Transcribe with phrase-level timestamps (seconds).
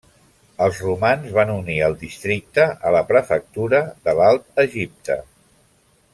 [0.67, 5.21] Els romans van unir el districte a la prefectura de l'Alt Egipte.